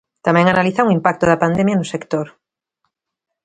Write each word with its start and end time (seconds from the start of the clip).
Tamén 0.25 0.45
analizan 0.47 0.89
o 0.89 0.95
impacto 0.97 1.23
da 1.27 1.41
pandemia 1.43 1.79
no 1.79 1.89
sector. 1.93 2.27